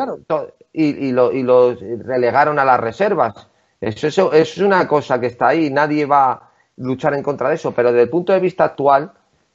[0.73, 3.47] y, los relegaron a las reservas.
[3.79, 7.55] Eso, eso, es una cosa que está ahí, nadie va a luchar en contra de
[7.55, 9.11] eso, pero desde el punto de vista actual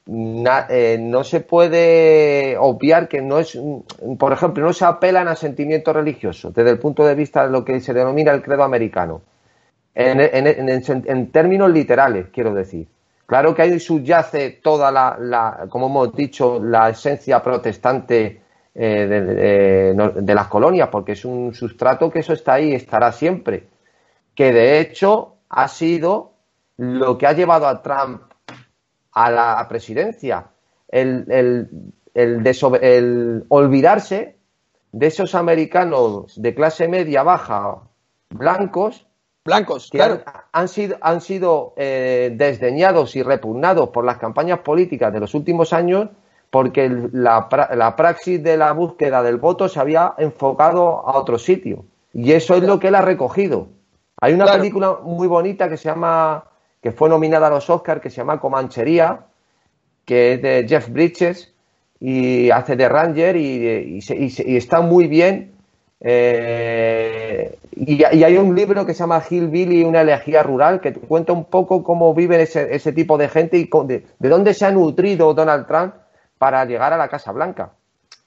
[0.07, 3.59] eh, no se puede obviar que no es,
[4.19, 7.65] por ejemplo, no se apelan a sentimientos religiosos desde el punto de vista de lo
[7.65, 9.23] que se denomina el credo americano,
[9.95, 12.87] en términos literales, quiero decir.
[13.29, 18.41] Claro que ahí subyace toda la, como hemos dicho, la esencia protestante
[18.75, 23.69] eh, de, las colonias, porque es un sustrato que eso está ahí, estará siempre.
[24.35, 26.33] Que de hecho ha sido
[26.79, 28.23] lo que ha llevado a Trump
[29.13, 30.47] a la presidencia,
[30.89, 31.27] el,
[32.15, 34.39] el olvidarse
[34.91, 37.83] de esos americanos de clase media baja,
[38.31, 39.07] blancos,
[39.49, 40.21] blancos, claro.
[40.53, 45.73] Han, sido, han sido eh, desdeñados y repugnados por las campañas políticas de los últimos
[45.73, 46.09] años
[46.51, 51.85] porque la, la, praxis de la búsqueda del voto se había enfocado a otro sitio.
[52.13, 53.69] Y eso es lo que él ha recogido.
[54.21, 56.45] Hay una película muy bonita que se llama,
[56.83, 59.27] que fue nominada a los Oscars, que se llama Comanchería,
[60.05, 61.55] que es de Jeff Bridges
[62.01, 65.58] y hace de Ranger y, y está muy bien
[66.01, 71.45] eh, y, hay un libro que se llama Hillbilly, una elegía rural, que cuenta un
[71.45, 75.67] poco cómo vive ese, ese tipo de gente y de, dónde se ha nutrido Donald
[75.67, 75.95] Trump
[76.39, 77.73] para llegar a la Casa Blanca.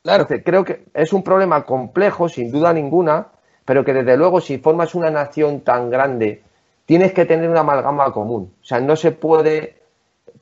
[0.04, 0.28] Claro.
[0.28, 3.28] creo que es un problema complejo, sin duda ninguna,
[3.66, 6.42] pero que desde luego si formas una nación tan grande,
[6.86, 8.52] tienes que tener una amalgama común.
[8.62, 9.78] O sea, no se puede,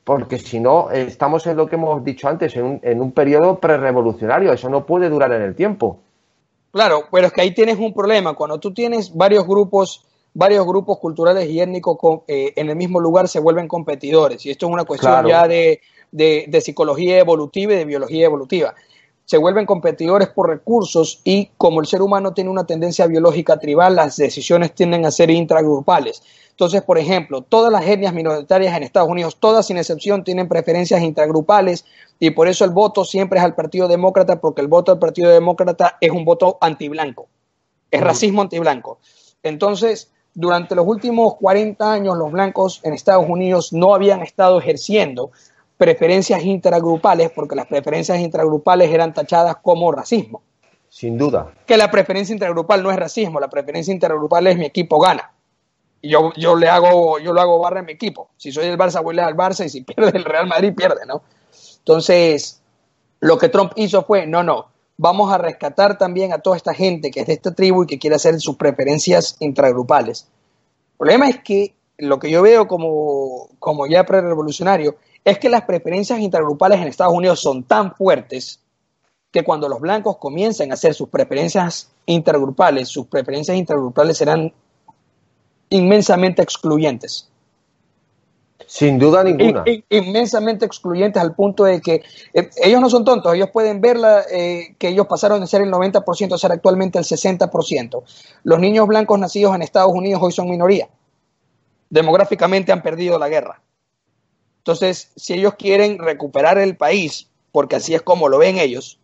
[0.02, 3.60] porque si no, estamos en lo que hemos dicho antes, en un, en un periodo
[3.60, 6.00] prerevolucionario, eso no puede durar en el tiempo.
[6.72, 8.34] Claro, pero es que ahí tienes un problema.
[8.34, 13.28] Cuando tú tienes varios grupos varios grupos culturales y étnicos eh, en el mismo lugar
[13.28, 14.44] se vuelven competidores.
[14.46, 15.80] Y esto es una cuestión ya de,
[16.12, 18.74] de, psicología evolutiva y de biología evolutiva.
[19.30, 23.94] Se vuelven competidores por recursos y como el ser humano tiene una tendencia biológica tribal,
[23.94, 26.24] las decisiones tienden a ser intragrupales.
[26.50, 31.00] Entonces, por ejemplo, todas las etnias minoritarias en Estados Unidos, todas sin excepción, tienen preferencias
[31.00, 31.84] intragrupales
[32.18, 35.30] y por eso el voto siempre es al Partido Demócrata, porque el voto del Partido
[35.30, 37.28] Demócrata es un voto antiblanco,
[37.88, 38.98] es racismo antiblanco.
[39.44, 45.30] Entonces, durante los últimos 40 años, los blancos en Estados Unidos no habían estado ejerciendo
[45.80, 50.42] preferencias intragrupales, porque las preferencias intragrupales eran tachadas como racismo.
[50.90, 51.54] Sin duda.
[51.66, 55.32] Que la preferencia intragrupal no es racismo, la preferencia intragrupal es mi equipo gana.
[56.02, 58.28] Y yo, yo le hago, yo lo hago barra en mi equipo.
[58.36, 61.22] Si soy el Barça, voy al Barça y si pierde el Real Madrid, pierde, ¿no?
[61.78, 62.60] Entonces,
[63.20, 64.66] lo que Trump hizo fue, no, no,
[64.98, 67.98] vamos a rescatar también a toda esta gente que es de esta tribu y que
[67.98, 70.28] quiere hacer sus preferencias intragrupales.
[70.92, 75.62] El problema es que lo que yo veo como, como ya pre-revolucionario es que las
[75.62, 78.60] preferencias intragrupales en Estados Unidos son tan fuertes
[79.30, 84.52] que cuando los blancos comiencen a hacer sus preferencias intergrupales, sus preferencias intergrupales serán
[85.68, 87.28] inmensamente excluyentes.
[88.66, 89.64] Sin duda ninguna.
[89.88, 92.02] inmensamente excluyentes al punto de que
[92.34, 93.96] eh, ellos no son tontos, ellos pueden ver
[94.30, 98.02] eh, que ellos pasaron de ser el 90% a ser actualmente el 60%.
[98.44, 100.88] Los niños blancos nacidos en Estados Unidos hoy son minoría.
[101.88, 103.60] Demográficamente han perdido la guerra.
[104.60, 108.98] Entonces, si ellos quieren recuperar el país, porque así es como lo ven ellos,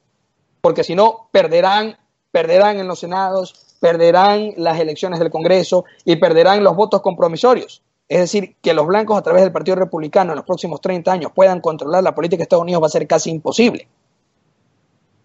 [0.60, 1.96] porque si no, perderán,
[2.30, 7.82] perderán en los senados, perderán las elecciones del Congreso y perderán los votos compromisorios.
[8.08, 11.32] Es decir, que los blancos a través del Partido Republicano en los próximos 30 años
[11.34, 13.88] puedan controlar la política de Estados Unidos va a ser casi imposible.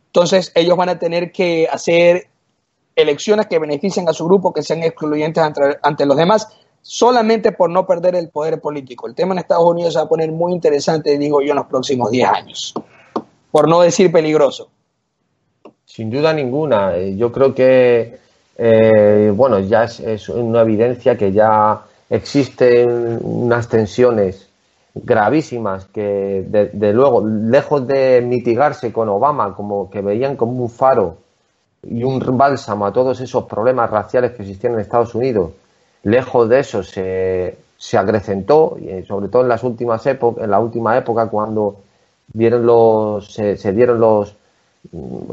[0.07, 2.29] Entonces, ellos van a tener que hacer
[2.95, 5.43] elecciones que beneficien a su grupo, que sean excluyentes
[5.81, 6.47] ante los demás,
[6.81, 9.07] solamente por no perder el poder político.
[9.07, 11.67] El tema en Estados Unidos se va a poner muy interesante, digo yo, en los
[11.67, 12.73] próximos 10 años,
[13.51, 14.69] por no decir peligroso.
[15.85, 16.95] Sin duda ninguna.
[16.95, 18.17] Eh, yo creo que,
[18.57, 24.47] eh, bueno, ya es, una evidencia que ya existen unas tensiones
[24.93, 31.17] gravísimas que, de, luego, lejos de mitigarse con Obama, como que veían como un faro
[31.83, 35.51] y un bálsamo a todos esos problemas raciales que existían en Estados Unidos,
[36.03, 40.59] Lejos de eso se, se acrecentó, y sobre todo en las últimas épocas, en la
[40.59, 41.77] última época cuando
[42.33, 44.35] vieron los, se, dieron los,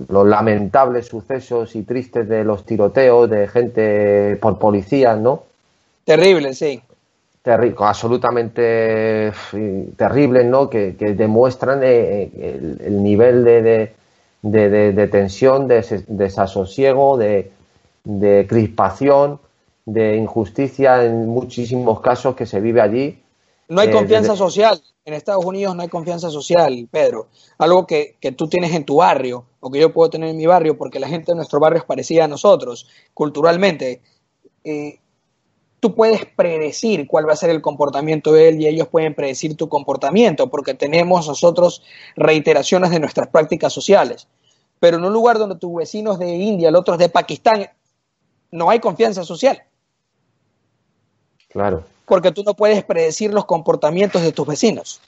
[0.09, 5.45] los lamentables sucesos y tristes de los tiroteos de gente por policías, ¿no?
[6.05, 6.81] Terrible, sí.
[7.43, 9.33] Terrible, absolutamente
[9.97, 10.69] terribles, ¿no?
[10.69, 12.31] Que, demuestran eh,
[12.81, 13.93] el, nivel de,
[14.43, 17.51] de, de, tensión, de desasosiego, de,
[18.05, 19.39] de crispación
[19.89, 23.23] de injusticia en muchísimos casos que se vive allí.
[23.69, 24.83] No hay eh, confianza social.
[25.07, 27.29] En Estados Unidos no hay confianza social, Pedro.
[27.57, 30.77] Algo que, tú tienes en tu barrio o que yo puedo tener en mi barrio
[30.77, 34.03] porque la gente de nuestro barrio es parecida a nosotros culturalmente.
[34.63, 34.99] Eh,
[35.81, 39.57] tú puedes predecir cuál va a ser el comportamiento de él y ellos pueden predecir
[39.57, 41.83] tu comportamiento porque tenemos nosotros
[42.15, 44.29] reiteraciones de nuestras prácticas sociales.
[44.81, 47.71] Pero en un lugar donde tus vecinos de India, el otro es de Pakistán,
[48.51, 49.63] no hay confianza social.
[51.49, 51.85] Claro.
[52.07, 55.01] Porque tú no puedes predecir los comportamientos de tus vecinos.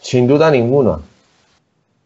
[0.00, 1.00] Sin duda ninguna.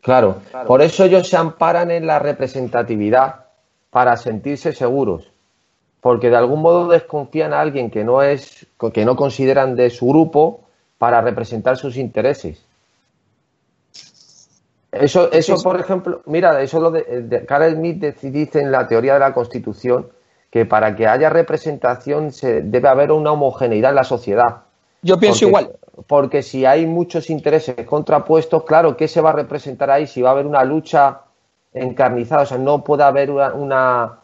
[0.03, 0.37] Claro.
[0.67, 3.47] Por eso ellos se amparan en la representatividad
[3.91, 5.31] para sentirse seguros.
[6.01, 10.07] Porque de algún modo desconfían a alguien que no es, que no consideran de su
[10.07, 10.61] grupo
[10.97, 12.63] para representar sus intereses.
[14.93, 19.15] Eso, eso por ejemplo, mira, eso lo de, de Carl Smith dice en la teoría
[19.15, 20.09] de la Constitución
[20.51, 24.63] que para que haya representación se debe haber una homogeneidad en la sociedad.
[25.03, 25.73] Yo pienso igual.
[26.07, 30.07] Porque si hay muchos intereses contrapuestos, claro, ¿qué se va a representar ahí?
[30.07, 31.23] Si va a haber una lucha
[31.73, 34.21] encarnizada, o sea, no puede haber una,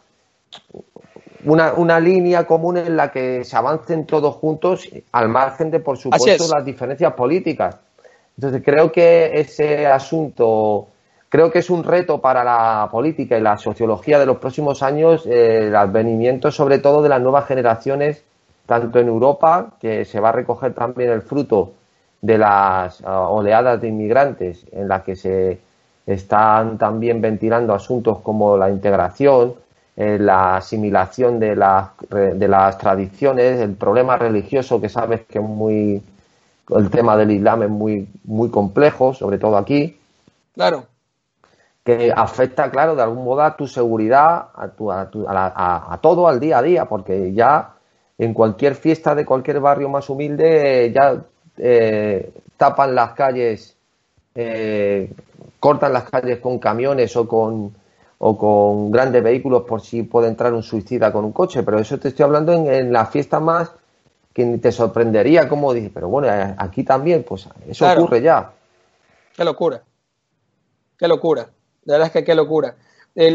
[1.43, 5.97] una, una, línea común en la que se avancen todos juntos al margen de, por
[5.97, 7.77] supuesto, las diferencias políticas.
[8.37, 10.87] Entonces, creo que ese asunto
[11.35, 15.25] Creo que es un reto para la política y la sociología de los próximos años
[15.25, 18.23] eh, el advenimiento sobre todo de las nuevas generaciones,
[18.65, 21.73] tanto en Europa, que se va a recoger también el fruto
[22.21, 25.59] de las ah, oleadas de inmigrantes en las que se
[26.07, 29.55] están también ventilando asuntos como la integración,
[29.97, 36.01] eh, la asimilación de, de las tradiciones, el problema religioso que sabes que es muy
[36.69, 39.99] el tema del Islam es muy muy complejo, sobre todo aquí.
[40.53, 40.94] Claro
[41.85, 46.57] que afecta, claro, de algún modo a tu seguridad, a, tu, a, todo, al día
[46.57, 47.75] a día, porque ya
[48.17, 51.23] en cualquier fiesta de cualquier barrio más humilde ya
[51.57, 53.77] eh, tapan las calles,
[54.33, 55.13] eh,
[55.59, 57.75] cortan las calles con camiones o con,
[58.17, 61.99] o con grandes vehículos por si puede entrar un suicida con un coche, pero eso
[61.99, 63.71] te estoy hablando en, en la fiesta más
[64.33, 68.53] que te sorprendería como dices, pero bueno, eh, aquí también, pues eso ocurre ya.
[69.35, 69.83] Qué locura,
[70.97, 71.51] qué locura,
[71.85, 72.75] de verdad es que qué locura.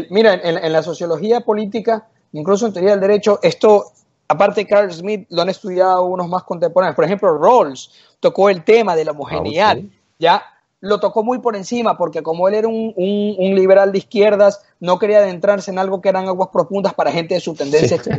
[0.09, 3.85] mira, en, en, la sociología política, incluso en teoría del derecho, esto
[4.27, 6.95] aparte Carl Smith lo han estudiado unos más contemporáneos.
[6.95, 9.87] Por ejemplo, Rawls tocó el tema de la homogeneidad, ah,
[10.19, 10.43] ya
[10.81, 12.93] lo tocó muy por encima porque como él era un,
[13.37, 17.39] liberal de izquierdas, no quería adentrarse en algo que eran aguas profundas para gente de
[17.39, 18.09] su tendencia sí.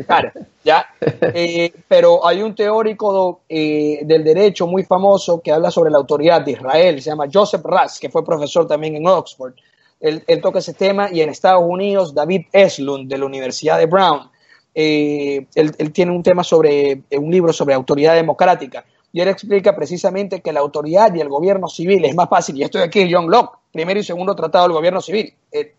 [0.64, 0.86] ¿ya?
[1.34, 6.42] Eh, pero hay un teórico eh, del derecho muy famoso que habla sobre la autoridad
[6.42, 9.54] de Israel, se llama Joseph Rass, que fue profesor también en Oxford.
[10.02, 13.86] Él, él toca ese tema y en Estados Unidos David Eslund de la Universidad de
[13.86, 14.32] Brown
[14.74, 19.76] eh, él, tiene un tema sobre, eh, un libro sobre autoridad democrática, y él explica
[19.76, 23.06] precisamente que la autoridad y el gobierno civil es más fácil, y esto de aquí
[23.12, 25.74] John Locke, primero y segundo tratado del gobierno civil, eh,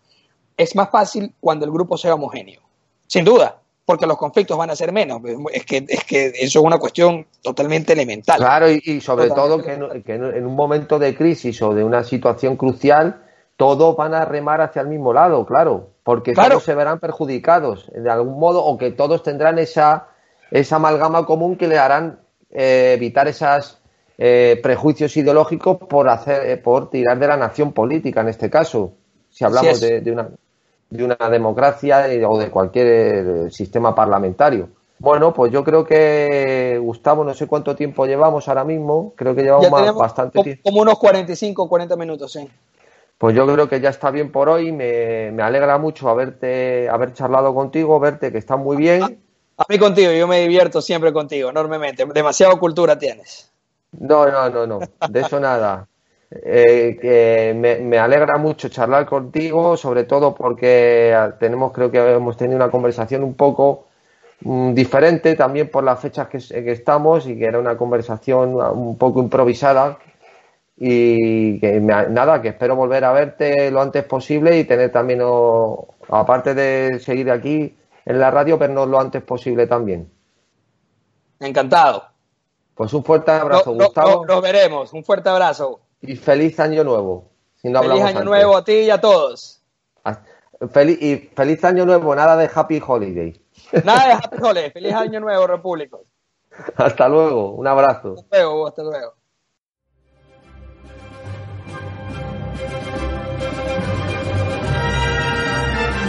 [0.56, 2.60] es más fácil cuando el grupo sea homogéneo,
[3.08, 5.20] sin duda, porque los conflictos van a ser menos,
[5.52, 8.38] es que, es que eso es una cuestión totalmente elemental.
[8.38, 12.56] Claro, y, sobre todo que, que en un momento de crisis o de una situación
[12.56, 13.23] crucial,
[13.56, 18.10] todos van a remar hacia el mismo lado, claro porque todos se verán perjudicados de
[18.10, 20.08] algún modo o que todos tendrán esa,
[20.50, 23.78] esa amalgama común que le harán eh, evitar esos
[24.18, 28.92] eh, prejuicios ideológicos por, hacer, eh, por tirar de la nación política en este caso,
[29.30, 30.28] si hablamos de, de, una,
[30.90, 34.68] de una democracia o de cualquier sistema parlamentario.
[34.98, 39.42] Bueno, pues yo creo que, Gustavo, no sé cuánto tiempo llevamos ahora mismo, creo que
[39.42, 40.62] llevamos bastante tiempo.
[40.64, 42.48] Como unos 45 o 40 minutos, sí.
[43.24, 44.70] Pues yo creo que ya está bien por hoy.
[44.70, 49.02] Me, me, alegra mucho haberte, haber charlado contigo, verte que está muy bien.
[49.56, 52.04] A, mí contigo, yo me divierto siempre contigo, enormemente.
[52.04, 53.50] Demasiado cultura tienes.
[53.92, 55.88] No, no, no, no, de eso nada.
[56.30, 62.36] Eh, que me, me, alegra mucho charlar contigo, sobre todo porque tenemos, creo que hemos
[62.36, 63.86] tenido una conversación un poco
[64.42, 68.98] mm, diferente también por las fechas que, que estamos y que era una conversación un
[68.98, 69.98] poco improvisada
[70.76, 75.22] y que nada, que espero volver a verte lo antes posible y tener también,
[76.08, 80.10] aparte de seguir aquí en la radio, vernos lo antes posible también.
[81.40, 82.04] Encantado.
[82.74, 84.26] Pues un fuerte abrazo, Gustavo.
[84.26, 85.80] nos veremos, un fuerte abrazo.
[86.00, 87.30] Y feliz año nuevo.
[87.62, 89.62] feliz año nuevo a ti y a todos.
[90.72, 93.40] Feliz, y feliz año nuevo, nada de Happy Holiday.
[93.84, 95.98] Nada de Happy Holiday, feliz año nuevo, República.
[96.76, 98.14] Hasta luego, un abrazo.
[98.18, 99.14] Hasta luego, hasta luego.